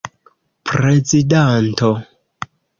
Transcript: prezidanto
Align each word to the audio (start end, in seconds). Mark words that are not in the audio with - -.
prezidanto 0.69 1.91